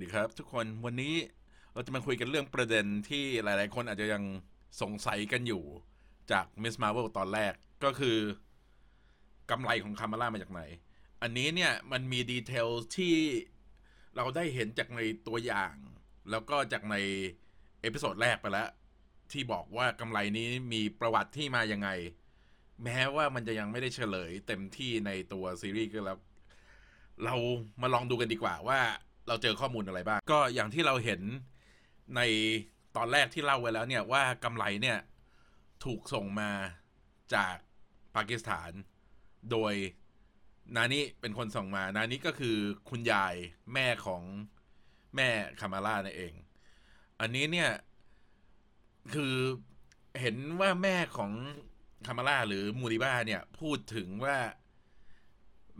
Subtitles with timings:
[0.00, 1.14] สวัสดีครับ ทุกคนวันนี้
[1.72, 4.22] เราจะมาคุยกันเรื่องประเด็นที่หลาย ๆ คนอาจจะยัง
[4.80, 5.62] สงสัยกันอยู่
[6.30, 6.74] จาก Ms.
[6.82, 7.52] Marvel ตอนแรก
[7.84, 8.16] ก็คือ
[9.50, 10.62] กำไลของคามาล่ามาจากไหน
[11.22, 13.16] อันนี้เนี่ยมันมี detail ที่
[14.16, 15.74] เราได้เห็นจากในตัวอย่าง
[16.30, 16.96] แล้วก็จากใน
[17.80, 18.68] episode แรกไปแล้ว
[19.32, 21.88] ที่บอกว่ากำไลนี้มีประวัติที่มายังไง
[22.84, 26.18] แม้ว่ามันจะยังไม่ได้เฉลยเต็มที่ในตัวซีรีส์ก็แล้ว
[27.24, 27.34] เรา
[27.82, 28.80] มาลองดูกันดีกว่าว่า
[29.28, 31.20] เราเจอข้อมูลอะไรบ้าง ก็อย่างที่เราเห็น
[32.16, 32.20] ใน
[32.96, 34.98] ตอนแรกที่เล่าไว้แล้วเนี่ยว่ากำไรเนี่ย
[35.84, 36.50] ถูกส่งมา
[37.34, 37.56] จาก
[38.16, 38.70] ปากีสถาน
[39.50, 39.74] โดย
[40.76, 42.56] นานี่เป็นคนส่งมา นานี่ก็คือ
[42.90, 43.34] คุณยาย
[43.74, 44.22] แม่ของ
[45.16, 45.28] แม่
[45.60, 46.32] คามาร่านั่นเอง
[47.20, 47.70] อันนี้เนี่ย
[49.14, 49.34] คือ
[50.20, 51.32] เห็นว่าแม่ของ
[52.06, 54.36] คามาร่าหรือมูริบ้าเนี่ยพูดถึงว่า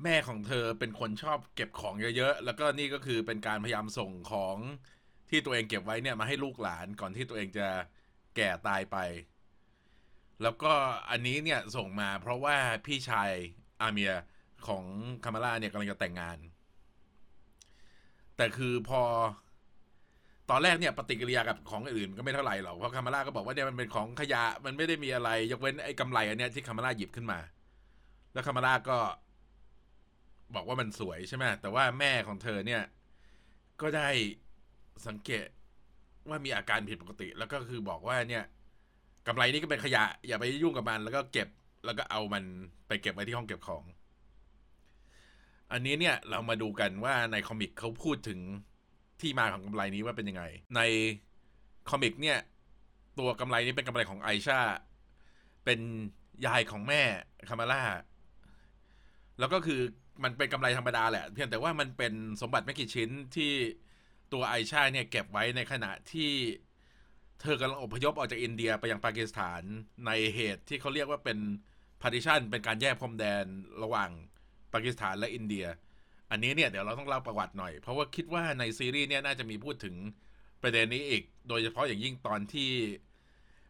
[0.04, 4.56] แม่ของเธอเป็นคนชอบเก็บของเยอะๆ แล้วก็นี่ก็คือเป็นการพยายามส่งของ
[5.30, 7.68] ที่ตัวเองเก็บไว้เนี่ยมาให้ลูกหลานก่อนที่ตัวเองจะ
[8.36, 8.96] แก่ตายไป
[10.42, 10.72] แล้วก็
[11.10, 13.30] อันนี้เนี่ยส่งมาเพราะว่าพี่ชาย
[13.82, 14.12] อาเมีย
[14.66, 14.84] ของ
[15.24, 16.38] คามาร่าเนี่ยกำลังจะแต่งงาน
[18.36, 19.02] แต่คือพอ
[20.50, 27.38] ตอนแรกเนี่ยปฏิกิริยากับของอื่นก็ไม่เท่าไหร่หรอกเพราะคามาร่าก็บอกว่าเนี่ยมันเป็นของขยะมันไม่ได้มีอะไร ยกเว้นไอ้กำไรอันเนี้ยที่คามาร่าหยิบขึ้นมา
[28.32, 28.98] แล้วคามาล่าก็
[30.54, 32.82] บอกว่ามันสวยใช่ไหมแต่ว่าแม่ของเธอเนี่ย
[33.80, 34.08] ก็ได้
[35.06, 35.48] สังเกต
[36.28, 38.44] ว่ามีอาการผิดปกติ แล้วก็คือบอกว่าเนี่ย
[39.26, 41.48] กำไลนี่ก็เป็นขยะ อย่าไปยุ่งกับมันแล้วก็เก็บ
[41.84, 42.44] แล้วก็เอามัน
[42.88, 43.84] ไปเก็บไว้ที่ห้องเก็บของ
[45.72, 48.40] อันนี้เนี่ยเรามาดูกันว่าใน comic เขาพูดถึง
[49.20, 50.44] ที่มาของกำไลนี้ว่าเป็นยังไง
[50.76, 50.80] ใน
[51.90, 52.38] comic เนี่ย
[53.18, 54.60] ตัวกำไลนี้เป็นกำไลของไอชา
[55.64, 55.80] เป็น
[56.46, 57.02] ยายของแม่
[57.48, 57.82] คามาร่า
[59.38, 59.80] แล้วก็คือ
[60.24, 63.52] มันเป็นกำไรธรรมดาแหละ เพียงแต่ว่ามันเป็นสมบัติไม่กี่ชิ้นที่
[64.32, 66.32] ตัวไอชาเนี่ยเก็บไว้ในขณะที่
[67.40, 69.62] เธอกำลังอพยพออกจากอินเดียไปยังปากีสถาน
[70.06, 71.38] ในเหตุที่เขาเรียกว่าเป็น
[72.02, 73.44] partition เป็นการแยกพรมแดน
[73.82, 74.10] ระหว่าง
[74.72, 75.66] ปากีสถานและอินเดีย
[76.30, 79.94] อันนี้เนี่ยเดี๋ยวเราต้องเล่าประวัติหน่อย เพราะว่าคิดว่าในซีรีส์เนี่ยน่าจะมีพูดถึง
[80.62, 82.70] ประเด็นนี้อีก โดยเฉพาะอย่างยิ่งตอนที่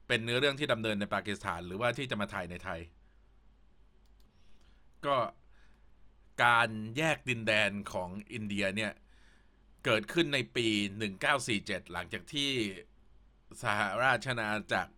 [0.09, 2.81] เป็นเนื้อเรื่องที่ดำเนินในปากีสถาน หรือว่าที่จะมาถ่ายในไทย
[5.07, 5.17] ก็
[6.43, 8.93] การแยกดินแดนของอินเดียเนี่ย
[9.85, 10.67] เกิดขึ้นในปี
[11.31, 12.51] 1947 หลังจากที่
[13.63, 14.93] สหราชอาณาจักร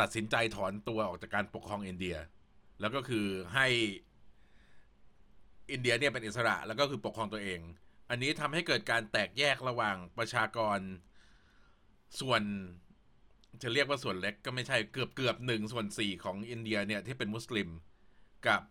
[0.00, 2.16] ตัดสินใจถอนตัวออกจากการปกครองอินเดีย
[2.80, 3.66] แล้วก็คือให้
[5.72, 7.60] อินเดียเนี่ยเป็นอิสระแล้วก็คือปกครองตัวเอง
[8.10, 10.78] อันนี้ทำให้เกิดการแตกแยกระหว่างประชากร
[12.20, 12.42] ส่วน
[13.62, 17.68] จะเรียกว่าส่วนเล็กก็ไม่ใช่เกือบเกือบหนึ่งส่วนสี่ของอินเดียเนี่ยที่เป็นมุสลิม
[18.46, 18.62] กับ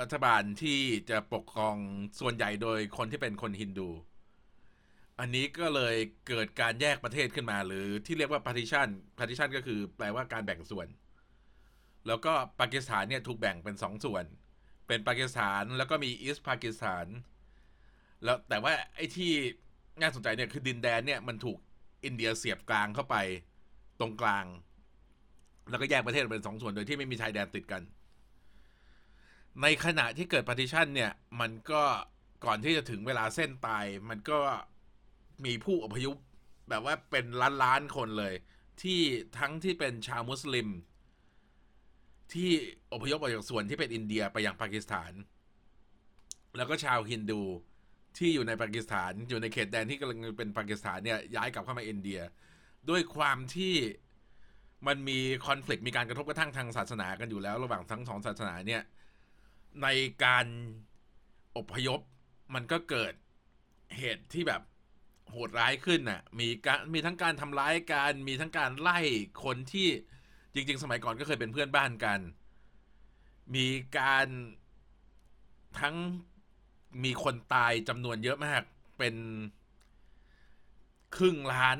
[0.00, 1.76] รัฐบาลที่จะปกครอง
[2.20, 3.88] ส่วนใหญ่โดยคนที่เป็นคนฮินดู
[5.20, 5.96] อันนี้ก็เลย
[6.28, 8.88] เกิดการแยกประเทศขึ้นมา หรือที่เรียกว่า partition
[9.18, 10.88] partition ก็คือแปลว่าการแบ่งส่วน
[12.06, 14.24] แล้วก็ปากีสถานเนี่ยถูกแบ่งเป็นสองส่วน
[14.86, 17.06] เป็นปากีสถานแล้วก็มีอีสต์ปากีสถาน
[18.24, 19.32] แล้วแต่ว่าไอ้ที่
[20.00, 21.58] น่าสนใจเนี่ยคือดินแดนเนี่ยมันถูก
[22.04, 23.16] อินเดียเสียบกลางเข้าไป
[24.00, 24.44] ตรงกลาง
[25.70, 27.82] แล้วก็แยกประเทศเป็นสองส่วนโดยที่ไม่มีชายแดนติดกัน
[29.62, 31.82] ในขณะที่เกิด partition เนี่ย มันก็
[32.44, 34.38] ก่อนที่จะถึงเวลาเส้นตาย มันก็
[35.44, 36.16] มีผู้อพยพ
[36.68, 38.34] แบบว่าเป็นล้านล้านคนเลย
[38.82, 39.00] ที่
[39.38, 40.68] ทั้งที่เป็นชาวมุสลิม
[42.32, 42.50] ที่
[42.92, 45.12] อพยพออกจากส่วนที่เป็นอินเดียไปยังปากีสถาน
[46.56, 47.42] แล้วก็ชาวฮินดู
[48.18, 52.20] ที่อยู่ในปากีสถาน อยู่ในเขตแดนที่กำลังเป็นปากีสถานเนี่ยย้ายกลับเข้ามาอินเดีย
[52.90, 53.74] ด้วยความที่
[54.86, 58.82] มันมีคอน FLICT มีการกระทบกระทั่งทางศาสนากันอยู่แล้ว ระหว่างทั้งสองศาสนาเนี่ย
[59.82, 59.88] ใน
[60.24, 60.46] การ
[61.56, 62.00] อพยพ
[62.54, 63.12] มันก็เกิด
[63.96, 64.62] เหตุที่แบบ
[65.30, 68.98] โหดร้ายขึ้นน่ะ มีการมีทั้งการทำร้ายกัน มีทั้งการไล่
[69.44, 69.88] คนที่
[70.54, 72.20] จริง ๆ สมัยก่อนก็เคยเป็นเพื่อนบ้านกัน
[73.54, 73.66] มี
[73.98, 74.26] การ
[75.80, 75.96] ทั้ง
[77.04, 78.62] มีคนตายจำนวนเยอะมาก
[78.98, 79.14] เป็น
[81.16, 81.78] ครึ่งล้าน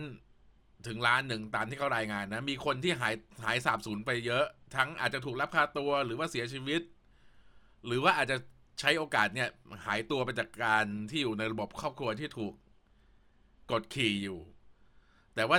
[0.86, 3.14] ถึงล้านหนึ่งตามที่เขารายงานนะ มีคนที่หาย
[3.44, 4.44] หายสาบสูญไปเยอะ
[4.76, 6.82] ทั้งอาจจะถูกลับพาตัวหรือว่าเสียชีวิต
[7.86, 8.36] หรือว่าอาจจะ
[8.80, 9.48] ใช้โอกาสเนี่ย
[9.86, 12.54] หายตัวไปจากการที่อยู่ในระบบครอบครัวที่ถูก
[13.70, 14.38] กดขี่อยู่
[15.34, 15.58] แต่ว่า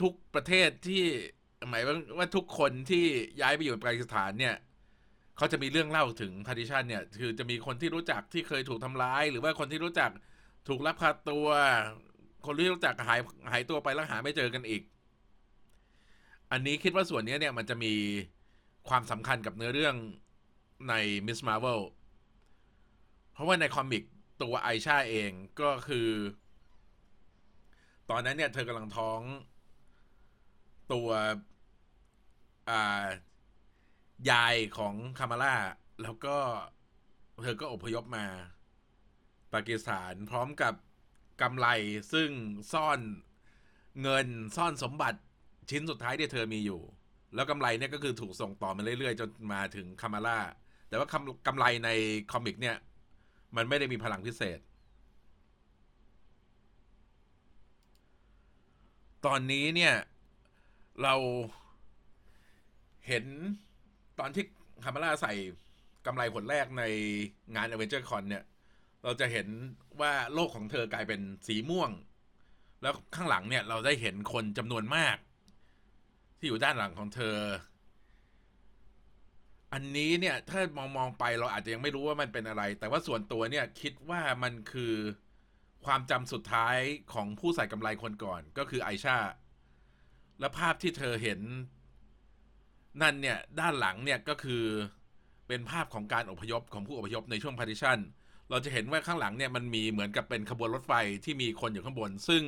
[0.00, 1.02] ทุกประเทศที่
[1.68, 1.82] หมาย
[2.18, 3.04] ว่าทุกคนที่
[3.40, 4.56] ย้ายไปอยู่ในปากีสถานเนี่ย
[5.36, 10.10] เขาจะมีเรื่องเล่าถึง partition เนี่ย คือจะมีคนที่รู้จักที่เคยถูกทำร้าย หรือว่าคนที่รู้จัก
[10.68, 11.46] ถูกลักพาตัว
[12.46, 13.20] คนที่รู้จักหาย
[13.52, 14.82] หายตัวไปแล้วหาไม่เจอกันอีก
[16.52, 17.94] อันนี้คิดว่าส่วนนี้เนี่ยมันจะมี
[18.88, 19.96] ความสำคัญกับเนื้อเรื่อง
[20.88, 20.94] ใน
[21.26, 21.80] Miss Marvel
[23.32, 24.02] เพราะว่าในคอมิก
[24.42, 25.30] ตัวไอชาเอง
[25.60, 26.08] ก็คือ
[28.10, 29.20] ตอนนั้นเนี่ย เธอกำลังท้อง
[30.92, 31.08] ตัว
[32.70, 33.06] อ่า
[34.30, 35.54] ยายของคามาร่า
[36.02, 36.36] แล้วก็
[37.42, 38.26] เธอก็อพยพมา
[39.52, 40.74] ปากีสถานพร้อมกับ
[41.42, 41.66] กำไร
[42.12, 42.30] ซึ่ง
[42.72, 43.00] ซ่อน
[44.02, 45.20] เงินซ่อนสมบัติ
[45.70, 46.80] ชิ้นสุดท้ายที่เธอมีอยู่
[47.34, 50.38] แล้วกำไรเนี่ยก็คือถูกส่งต่อมาเรื่อยๆ จนมาถึงคามาร่า
[50.94, 51.10] แต่ว่า
[51.46, 51.90] กำไรใน
[52.32, 52.76] คอมิกเนี่ย
[53.56, 54.58] มันไม่ได้มีพลังพิเศษ
[59.26, 59.94] ตอนนี้เนี่ย
[61.02, 61.14] เรา
[63.06, 63.24] เห็น
[64.18, 64.44] ตอนที่
[64.84, 65.32] คามาร่าใส่
[66.06, 66.84] กำไรผลแรกใน
[67.54, 68.44] งาน a v e n g e r Con เนี่ย
[69.04, 69.48] เราจะเห็น
[70.00, 71.90] ว่าโลกของเธอกลายเป็นสีม่วง
[72.82, 75.16] แล้วข้างหลังเนี่ย เราได้เห็นคนจำนวนมาก
[76.38, 77.36] ที่อยู่ด้านหลังของเธอ
[79.74, 84.94] อันนี้เนี่ยถ้ามองมองไปเราอาจจะยังไม่รู้ว่ามันเป็นอะไร แต่ว่าส่วนตัวเนี่ยคิดว่ามันคือ
[85.84, 86.76] ความจำสุดท้าย
[87.12, 89.16] ของผู้ใส่กำไรคนก่อน ก็คือไอชา
[90.40, 91.40] และภาพที่เธอเห็น
[93.02, 94.64] นั่นเนี่ยด้านหลังเนี่ยก็คือ
[95.48, 97.98] เป็นภาพของการอพยพของผู้อพยพในช่วงพาร์ติชัน
[98.50, 100.92] เราจะเห็นว่าข้างหลังเนี่ยมันมีเหมือนกับเป็นขบวนรถไฟ
[101.24, 102.42] ที่มีคนอยู่ข้างบน ซึ่ง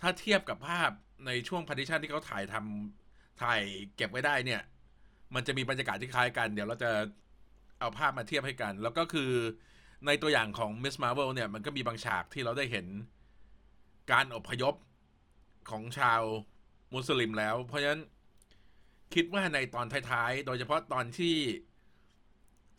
[0.00, 0.90] ถ้าเทียบกับภาพ
[1.26, 3.60] ในช่วง Partition ที่เขาถ่ายทำถ่าย
[3.96, 4.62] เก็บไว้ได้เนี่ย
[5.34, 6.90] มันจะมีบรรยากาศที่คล้ายกัน เดี๋ยวเราจะ
[7.80, 9.30] เอาภาพมาเทียบให้กัน แล้วก็คือ
[10.06, 10.96] ในตัวอย่างของ Ms.
[11.02, 12.86] Marvel เนี่ย มันก็มีบางฉากที่เราได้เห็น
[14.12, 14.74] การอพยพ
[15.70, 16.22] ของชาว
[16.94, 18.02] มุสลิมแล้ว เพราะฉะนั้น
[19.14, 21.36] คิดว่าในตอนท้ายๆ โดยเฉพาะตอนที่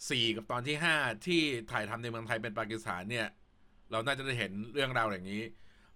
[0.10, 1.42] สี่กับตอนที่ห้าที่
[1.72, 3.28] ถ่ายทำในเมืองไทยเป็นปากีสถานเนี่ย
[3.92, 5.44] เราน่าจะได้เห็นเรื่องราวอย่างนี้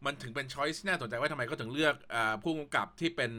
[0.05, 3.31] มันถึงเป็น choice น่าสนใจว่าทำไมก็ถึงเลือกอผู้กำกับที่เป็น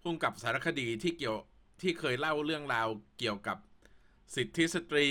[0.00, 1.38] ผู้กำกับสารคดีที่เกี่ยว
[1.80, 2.88] ที่เคยเล่าเรื่องราว
[3.18, 3.56] เกี่ยวกับ
[4.34, 5.08] สิทธิสตรี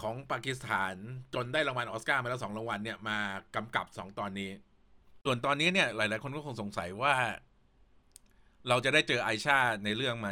[0.00, 0.94] ของปากีสถาน
[1.34, 3.18] จนได้รางวัลออสการ์มาแล้วสองรางวัลเนี่ยมา
[3.54, 4.50] กำกับสองตอนนี้
[5.24, 7.14] ส่วนตอนนี้เนี่ย หลาย ๆ คนก็คงสงสัยว่า
[8.68, 10.28] เราจะได้เจอไอชาในเรื่องไหม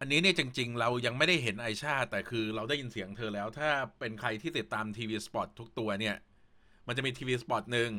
[0.00, 6.16] อันนี้เนี่ยจริง ๆ เรายังไม่ได้เห็นไอชาแต่คือเราได้ยินเสียงเธอแล้ว ถ้าเป็นใครที่ติดตามทีวีสปอตทุกตัวเนี่ย
[6.86, 7.90] มันจะมีทีวีสปอตหนึ่ง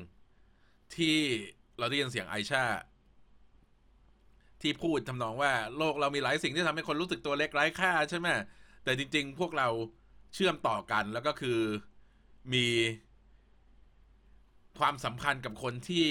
[0.95, 1.17] ที่
[1.77, 2.63] เราได้ยินเสียงไอชา
[4.61, 8.27] ที่พูดทำนองว่าโลกเรามีหลายสิ่งที่ทำให้คนรู้สึกตัวเล็กไร้ค่าใช่ไหม
[8.83, 9.67] แต่จริง ๆ พวกเรา
[10.33, 11.59] เชื่อมต่อกันแล้วก็คือ
[12.53, 12.67] มี
[14.79, 16.05] ความสัมพันธ์กับคนที่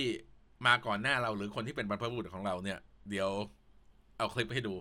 [0.66, 2.78] มาก่อนหน้าเราหรือคนที่เป็นบรรพบุรุษของเราเนี่ย
[3.10, 3.30] เดี๋ยว
[4.18, 4.74] เอาคลิปให้ดู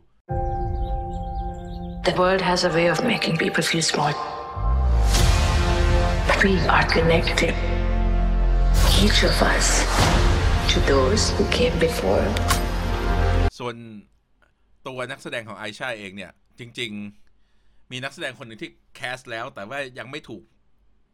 [2.07, 4.13] The world has a way of making people feel small.
[6.43, 7.55] We are connected,
[9.01, 9.67] each of us,
[10.71, 12.25] to those who came before.
[13.63, 13.79] ส่วน
[14.87, 16.91] ตัวนักแสดงของไอชาเองเนี่ย จริง
[17.41, 20.43] ๆ มีนักแสดงคนหนึ่งที่แคสแล้ว แต่ว่ายังไม่ถูก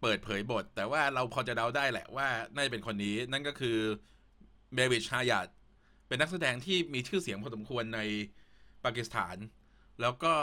[0.02, 3.78] เปิดเผยบท แต่ว่าเราพอจะเดาได้แหละว่าน่าจะเป็นคนนี้ นั่นก็คือ
[4.74, 5.48] เบวิชฮายาด
[6.08, 8.00] เป็นนักแสดงที่มีชื่อเสียงพอสมควรใน
[8.84, 9.38] ปากีสถาน
[10.02, 10.34] แล้วก็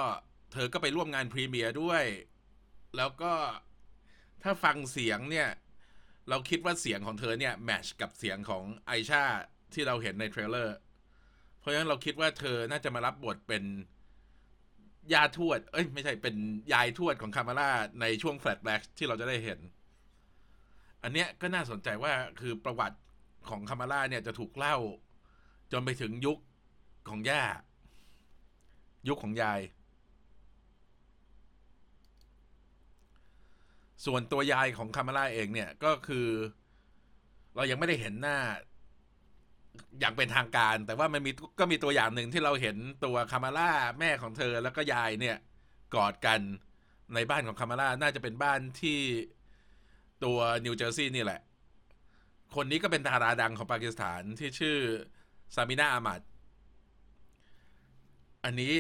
[0.53, 2.05] เธอก็ไปร่วมงาน premiere ด้วย
[2.97, 3.33] แล้วก็
[4.43, 5.49] ถ้าฟังเสียงเนี่ย
[6.29, 9.23] เราคิดว่าเสียงของเธอเนี่ย match กับเสียงของไอชา
[9.73, 10.77] ที่เราเห็นใน trailer
[11.67, 13.65] เพราะฉะนั้นเราคิดว่าเธอน่าจะมารับบทเป็น
[15.13, 16.37] ย่าทวด เอ้ย ไม่ใช่เป็น
[16.73, 19.59] ยายทวดของคามาล่าในช่วง flashback ที่เราจะได้เห็น
[21.03, 22.99] อันเนี้ยก็น่าสนใจว่าคือประวัติ
[23.49, 24.77] ของคามาร่าเนี่ยจะถูกเล่า
[25.73, 26.39] จนไปถึงยุค
[27.09, 27.43] ของย่า
[29.09, 29.61] ยุคของยาย
[34.07, 36.27] ส่วนตัวยายของคามาร่าเองเนี่ยก็คือ
[37.57, 38.39] เรายังไม่ได้เห็นหน้า
[40.01, 41.31] อย่างเป็นทางการ แต่ว่ามันมี
[41.61, 45.37] ก็มีตัวอย่างหนึ่งที่เราเห็นตัวคามาร่าแม่ของเธอแล้วก็ยายเนี่ย
[45.95, 46.41] กอดกัน
[47.15, 48.99] ในบ้านของคามาร่าน่าจะเป็นบ้านที่
[50.25, 51.41] ตัวนิวเจอร์ซีย์นี่แหละ
[52.55, 54.77] คนนี้ก็เป็นดาราดังของปากีสถานที่ชื่อ
[55.55, 56.21] ซามินาอามัด
[58.45, 58.75] อันนี้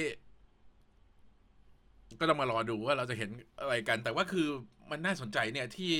[2.20, 4.48] ก็ต้องมารอดูว่าเราจะเห็นอะไรกัน แต่ว่าคือ
[4.90, 5.92] มันน่าสนใจเนี่ยที่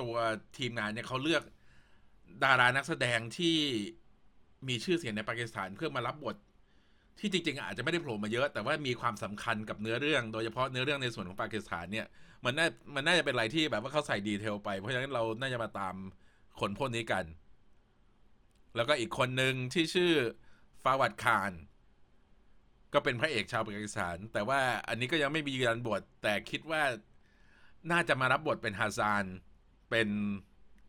[0.00, 0.14] ตัว
[0.58, 1.42] ทีมงานเนี่ยเขาเลือก
[2.44, 3.58] ดารานักแสดงที่
[4.68, 6.36] มีชื่อเสียงในปากีสถานเพื่อมารับบท
[7.20, 12.06] ที่จริง ๆ อาจจะไม่ได้โผล่มาเยอะ แต่ว่ามีความสำคัญกับเนื้อเรื่อง โดยเฉพาะเนื้อเรื่องในส่วนของปากีสถานเนี่ย
[12.44, 15.94] มันน่ามันน่าจะเป็นอะไรที่แบบว่าเขาใส่ดีเทลไป เพราะฉะนั้นเราน่าจะมาตาม
[16.60, 17.24] คนพวกนี้กัน
[18.76, 20.12] แล้วก็อีกคนหนึ่งที่ชื่อ
[20.82, 21.52] ฟาวัดคาร
[22.94, 26.82] ก็เป็นพระเอกชาวปากีสถาน แต่ว่าอันนี้ก็ยังไม่มียืนบท แต่คิดว่า
[27.92, 29.24] น่าจะมารับบทเป็นฮาซาน
[29.90, 30.08] เป็น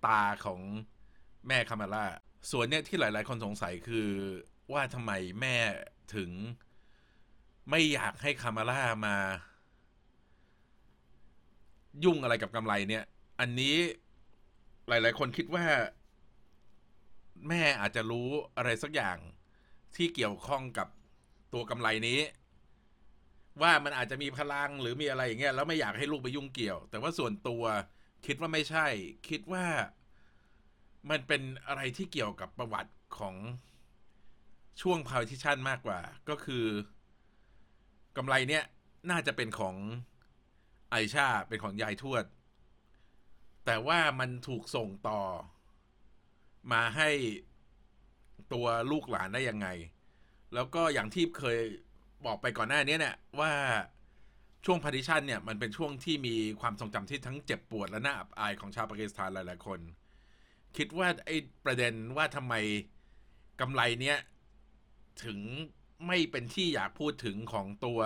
[0.05, 0.59] ตาของ
[1.47, 2.05] แม่คามาร่า
[2.51, 4.09] ส่วนเนี้ยที่หลาย ๆ คนสงสัยคือ
[4.73, 5.11] ว่าทำไม
[5.41, 5.57] แม่
[6.15, 6.31] ถึง
[7.69, 9.15] ไม่อยากให้คามาร่ามา
[12.03, 13.03] ยุ่งอะไรกับกำไรเนี่ย
[13.39, 13.75] อันนี้
[14.87, 15.65] หลาย ๆ คนคิดว่า
[17.47, 19.17] แม่อาจจะรู้อะไรสักอย่าง
[19.95, 20.87] ที่เกี่ยวข้องกับ
[21.53, 22.19] ตัวกำไรนี้
[23.61, 27.63] ว่ามันอาจจะมีพลังหรือมีอะไรอย่างเงี้ยแล้วไม่อยากให้ลูกไปยุ่งเกี่ยว แต่ว่าส่วนตัว
[28.25, 28.87] คิดว่าไม่ใช่
[29.29, 29.65] คิดว่า
[31.09, 33.35] มันเป็นอะไรที่เกี่ยวกับประวัติของ
[34.81, 35.99] ช่วงพาวทิชันมากกว่า
[36.29, 36.65] ก็คือ
[38.17, 38.63] กำไรเนี้ย
[39.09, 39.75] น่าจะเป็นของ
[40.89, 42.25] ไอชาเป็นของยายทวด
[43.65, 45.21] แต่ว่ามันถูกส่งต่อ
[46.71, 47.09] มาให้
[48.53, 49.67] ตัวลูกหลานได้ยังไง
[50.53, 51.59] แล้วก็อย่างที่เคย
[52.25, 53.51] บอกไปก่อนหน้านี้เนี่ยว่า
[54.65, 59.79] ช่วงพาริชันเนี่ยมันเป็นช่วงที่มีความทรงจำที่ทั้งเจ็บปวดและน่าอับอายของชาวปากีสถานหลาย ๆ คน
[60.77, 62.53] คิดว่าไอ้ประเด็นว่าทำไม
[63.61, 64.17] กำไรเนี้ย
[65.23, 65.39] ถึง
[66.07, 67.99] ไม่เป็นที่อยากพูดถึงของตัว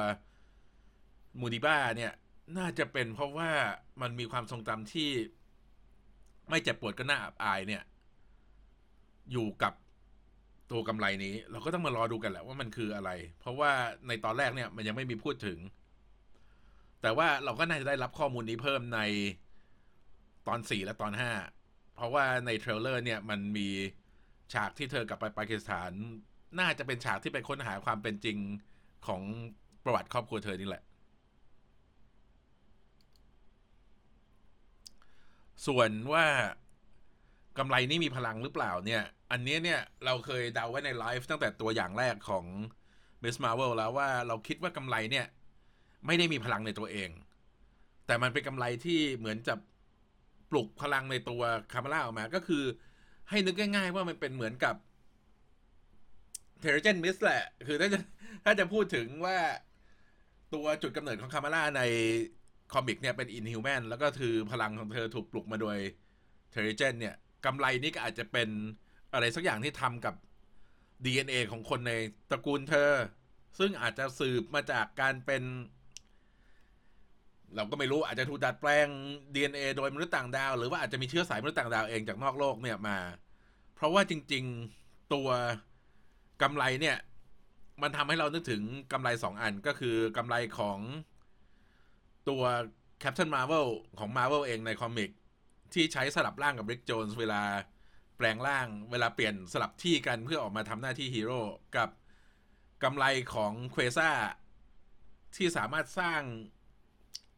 [1.40, 2.13] มูดิบ้าเนี่ย
[2.58, 3.50] น่าจะเป็นเพราะว่า
[4.01, 5.10] มันมีความทรงจำที่
[6.50, 7.84] ไม่เจ็บปวดก็น่าอับอายเนี่ย
[9.32, 9.74] อยู่กับ
[10.72, 13.72] ตัวกำไรนี้ เราก็ต้องมารอดูกันแหละว่ามันคืออะไร เพราะว่า
[14.08, 15.60] ในตอนแรกเนี่ยมันยังไม่มีพูดถึง
[17.01, 19.00] แต่ว่าเราก็น่าจะได้รับข้อมูลนี้เพิ่มใน
[20.48, 21.32] ตอนสี่และตอนห้า
[21.95, 23.67] เพราะว่าในเทรลเลอร์เนี่ยมันมี
[24.53, 25.91] ฉากที่เธอกลับไปปากีสถาน
[26.60, 28.38] น่าจะเป็นฉากที่ไปค้นหาความเป็นจริง
[29.07, 29.21] ของ
[29.83, 30.83] ประวัติครอบครัวเธอนี่แหละ
[35.67, 36.25] ส่วนว่า
[37.57, 42.45] กำไรนี่มีพลังหรือเปล่าเนี่ย อันนี้เนี่ยเราเคยเดาไว้ในไลฟ์ตั้งแต่ตัวอย่างแรกของ
[43.24, 43.36] Ms.
[43.43, 45.25] Marvel แล้วว่าเราคิดว่ากำไลเนี่ย
[46.05, 47.10] ไม่ได้มีพลังในตัวเอง
[48.05, 49.53] แต่มันเป็นกำไลที่เหมือนจะ
[50.51, 51.41] ปลุกพลังในตัว
[51.74, 52.63] คาร์มาล่าออกมา ก็คือ
[53.29, 54.75] ให้นึกง่าย ๆ ว่ามันเป็นเหมือนกับ
[56.60, 58.00] Terrigen Mist แหละ คือถ้าจะ
[58.46, 59.38] ถ้าจะพูดถึงว่า
[60.53, 61.81] ตัวจุดกำเนิดของคาร์มาล่าใน
[62.74, 65.77] comic เนี่ยเป็น Inhuman แล้วก็คือพลังของเธอถูกปลุกมาโดย
[66.51, 67.15] เทเรเจนเนี่ย
[67.46, 68.50] กำไรนี้ก็อาจจะเป็น
[69.13, 70.15] อะไรสักอย่างที่ทำกับ
[71.05, 71.93] DNA ของคนใน
[72.31, 72.91] ตระกูลเธอ
[73.60, 75.43] ซึ่งอาจจะสืบมาจากการเป็น
[77.55, 78.88] เราก็ไม่รู้อาจจะถูกดัดแปลง
[79.34, 82.98] DNA โดยมนุษย์ต่างดาว หรือว่าอาจจะมีเชื้อสายมนุษย์ต่างดาวเองจากนอกโลกเนี่ยมา
[83.75, 84.43] เพราะว่าจริง
[84.77, 85.29] ๆตัว
[86.41, 86.98] กำไรเนี่ย
[87.81, 90.79] มันทำให้เรานึกถึงกำไรสองอันก็คือกำไรของ
[92.29, 92.43] ตัว
[93.03, 93.67] Captain Marvel
[94.00, 95.10] ของ Marvel เองใน comic
[95.74, 97.41] ที่ใช้สลับร่างกับ Rick Jones เวลา
[98.17, 101.41] แปลงร่าง เวลาเปลี่ยนสลับที่กันเพื่อออกมาทำหน้าที่ฮีโร่
[101.77, 101.89] กับ
[102.84, 104.10] กำไลของ Quasar
[105.36, 106.22] ที่สามารถสร้าง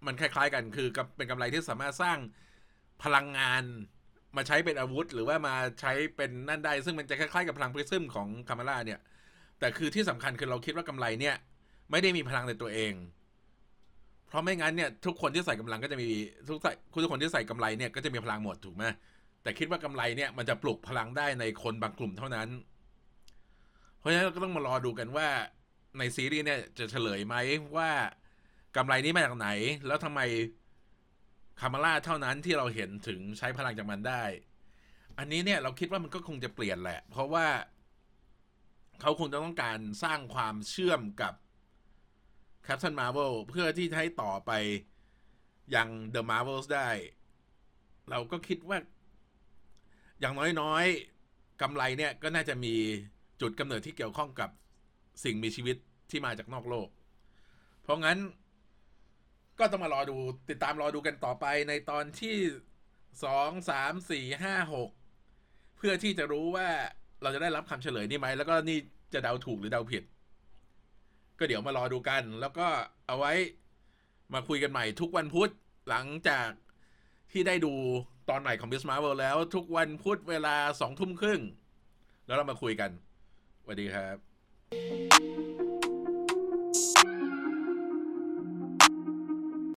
[0.08, 2.18] มันคล้าย ๆ กันคือเป็นกำไลที่สามารถสร้าง
[3.04, 3.64] พลังงาน
[4.38, 9.00] มาใช้เป็นอาวุธ หรือว่ามาใช้เป็นนั่นได้ ซึ่งมันจะคล้ายๆกับพลังปริซึมของคามาล่าเนี่ย
[9.60, 11.36] แต่คือที่สำคัญคือเราคิดว่ากำไลเนี่ย
[11.92, 12.94] ไม่ได้มีพลังในตัวเอง
[14.28, 16.08] เพราะไม่งั้นเนี่ยทุกคนที่ใส่กำลังก็จะมี
[16.48, 16.72] ทุกใส่
[17.04, 18.84] ทุกคนที่ใส่กำไรเนี่ยก็จะมีพลังหมดถูกไหม
[19.44, 22.50] แต่คิดว่ากำไรเนี่ยมันจะปลุกพลังได้ในคนบางกลุ่มเท่านั้น
[24.00, 25.28] เพราะฉะนั้นเราก็ต้องมารอดูกันว่า
[25.98, 27.36] ในซีรีส์เนี่ยจะเฉลยไหม
[27.78, 27.90] ว่า
[28.76, 29.50] กำไรนี้มาจากไหน
[29.88, 30.22] แล้วทำไม
[31.60, 34.24] คามาร่าเท่านั้นที่เราเห็นถึงใช้พลังจากมันได้
[35.18, 37.48] อันนี้เนี่ยเราคิดว่ามันก็คงจะเปลี่ยนแหละ เพราะว่า
[39.02, 41.34] เขาคงจะต้องการสร้างความเชื่อมกับ
[42.68, 44.52] Captain Marvel เพื่อที่จะให้ต่อไป
[45.76, 46.90] ยัง The Marvels ได้
[48.10, 48.78] เราก็คิดว่า
[50.20, 52.76] อย่างน้อยๆกำไรเนี่ยก็น่าจะมี
[53.42, 54.50] จุดกำเนิดที่เกี่ยวข้องกับ
[55.24, 55.76] สิ่งมีชีวิต
[56.10, 56.90] ที่มาจากนอกโลก
[57.82, 58.18] เพราะงั้น
[59.60, 60.18] ก็ต้องมารอดู
[60.50, 62.38] ติดตามรอดูกันต่อไปในตอนที่
[63.24, 64.90] สองสามสี่ห้าหก
[65.78, 66.70] เพื่อที่จะรู้ว่า
[67.22, 68.78] เราจะได้รับคำเฉลยนี่ไหม แล้วก็นี่
[69.14, 70.04] จะเดาถูกหรือเดาผิด
[71.40, 72.68] ก็เดี๋ยวมารอดูกัน แล้วก็
[73.08, 73.34] เอาไว้
[74.34, 75.50] มาคุยกันใหม่ทุกวันพุธ
[75.90, 76.50] หลังจาก
[77.32, 77.74] ที่ได้ดู
[78.30, 81.42] ตอนใหม่ของ Miss Marvel แล้วทุกวันพุธเวลาสองทุ่มครึ่ง
[82.26, 82.92] แล้วเรามาคุยกัน
[83.62, 84.33] สวัสดีครับ